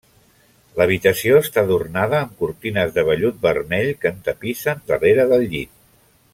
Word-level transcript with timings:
L'habitació 0.79 1.35
està 1.41 1.63
adornada 1.67 2.17
amb 2.21 2.33
cortines 2.41 2.97
de 2.97 3.05
vellut 3.11 3.39
vermell, 3.45 3.93
que 4.05 4.13
entapissen 4.15 4.85
darrere 4.93 5.31
del 5.35 5.49
llit. 5.55 5.77